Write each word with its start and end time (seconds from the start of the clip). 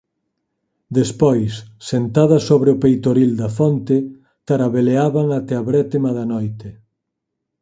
despois, 0.99 1.51
sentadas 1.89 2.43
sobre 2.49 2.69
o 2.75 2.79
peitoril 2.83 3.31
da 3.41 3.49
fonte, 3.57 3.97
tarabeleaban 4.47 5.27
ata 5.39 5.53
a 5.59 5.65
brétema 5.69 6.09
da 6.17 6.25
noite. 6.33 6.69